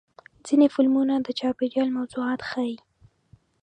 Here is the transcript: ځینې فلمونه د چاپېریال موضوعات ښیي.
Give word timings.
ځینې 0.47 0.67
فلمونه 0.73 1.15
د 1.19 1.27
چاپېریال 1.39 1.89
موضوعات 1.97 2.41
ښیي. 2.49 2.75